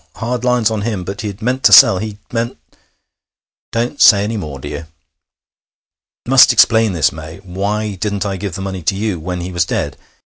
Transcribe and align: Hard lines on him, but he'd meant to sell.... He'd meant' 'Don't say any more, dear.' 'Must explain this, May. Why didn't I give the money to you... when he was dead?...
Hard 0.15 0.43
lines 0.43 0.71
on 0.71 0.81
him, 0.81 1.03
but 1.03 1.21
he'd 1.21 1.43
meant 1.43 1.61
to 1.63 1.71
sell.... 1.71 1.99
He'd 1.99 2.17
meant' 2.33 2.57
'Don't 3.71 4.01
say 4.01 4.23
any 4.23 4.35
more, 4.35 4.57
dear.' 4.59 4.87
'Must 6.25 6.51
explain 6.51 6.93
this, 6.93 7.11
May. 7.11 7.37
Why 7.41 7.93
didn't 7.93 8.25
I 8.25 8.35
give 8.37 8.55
the 8.55 8.61
money 8.61 8.81
to 8.81 8.95
you... 8.95 9.19
when 9.19 9.41
he 9.41 9.51
was 9.51 9.63
dead?... 9.63 9.97